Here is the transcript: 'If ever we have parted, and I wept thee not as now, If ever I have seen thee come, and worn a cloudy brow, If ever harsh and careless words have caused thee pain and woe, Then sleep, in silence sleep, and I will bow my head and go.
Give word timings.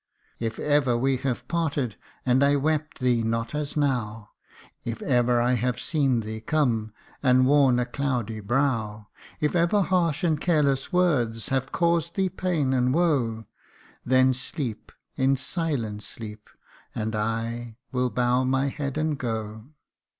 'If 0.49 0.57
ever 0.57 0.97
we 0.97 1.17
have 1.17 1.47
parted, 1.47 1.95
and 2.25 2.43
I 2.43 2.55
wept 2.55 3.01
thee 3.01 3.21
not 3.21 3.53
as 3.53 3.77
now, 3.77 4.31
If 4.83 4.99
ever 5.03 5.39
I 5.39 5.53
have 5.53 5.79
seen 5.79 6.21
thee 6.21 6.41
come, 6.41 6.91
and 7.21 7.45
worn 7.45 7.77
a 7.77 7.85
cloudy 7.85 8.39
brow, 8.39 9.09
If 9.39 9.55
ever 9.55 9.83
harsh 9.83 10.23
and 10.23 10.41
careless 10.41 10.91
words 10.91 11.49
have 11.49 11.71
caused 11.71 12.15
thee 12.15 12.29
pain 12.29 12.73
and 12.73 12.95
woe, 12.95 13.45
Then 14.03 14.33
sleep, 14.33 14.91
in 15.17 15.35
silence 15.37 16.07
sleep, 16.07 16.49
and 16.95 17.15
I 17.15 17.77
will 17.91 18.09
bow 18.09 18.43
my 18.43 18.69
head 18.69 18.97
and 18.97 19.19
go. 19.19 19.65